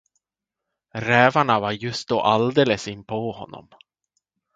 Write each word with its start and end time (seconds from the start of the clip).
Rävarna 0.93 1.59
var 1.59 1.71
just 1.71 2.07
då 2.07 2.21
alldeles 2.21 2.87
inpå 2.87 3.31
honom. 3.31 3.67